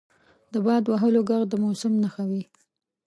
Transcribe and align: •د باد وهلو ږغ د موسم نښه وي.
•د 0.51 0.53
باد 0.65 0.83
وهلو 0.87 1.21
ږغ 1.29 1.41
د 1.47 1.53
موسم 1.63 1.93
نښه 2.03 2.23
وي. 2.29 2.43